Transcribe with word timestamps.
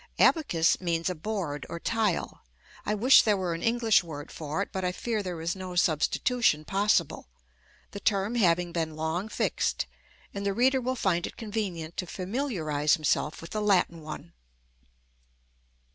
Abacus 0.17 0.81
means 0.81 1.11
a 1.11 1.13
board 1.13 1.63
or 1.69 1.79
tile: 1.79 2.41
I 2.87 2.95
wish 2.95 3.21
there 3.21 3.37
were 3.37 3.53
an 3.53 3.61
English 3.61 4.03
word 4.03 4.31
for 4.31 4.63
it, 4.63 4.69
but 4.71 4.83
I 4.83 4.91
fear 4.91 5.21
there 5.21 5.39
is 5.41 5.55
no 5.55 5.75
substitution 5.75 6.65
possible, 6.65 7.27
the 7.91 7.99
term 7.99 8.33
having 8.33 8.71
been 8.71 8.95
long 8.95 9.29
fixed, 9.29 9.85
and 10.33 10.43
the 10.43 10.53
reader 10.53 10.81
will 10.81 10.95
find 10.95 11.27
it 11.27 11.37
convenient 11.37 11.97
to 11.97 12.07
familiarise 12.07 12.95
himself 12.95 13.41
with 13.41 13.51
the 13.51 13.61
Latin 13.61 14.01
one. 14.01 14.33